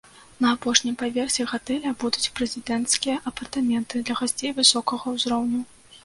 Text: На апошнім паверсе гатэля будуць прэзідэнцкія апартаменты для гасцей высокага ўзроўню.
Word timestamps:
На 0.43 0.47
апошнім 0.53 0.93
паверсе 1.01 1.43
гатэля 1.51 1.91
будуць 2.03 2.31
прэзідэнцкія 2.39 3.15
апартаменты 3.33 4.01
для 4.07 4.15
гасцей 4.23 4.55
высокага 4.61 5.13
ўзроўню. 5.17 5.61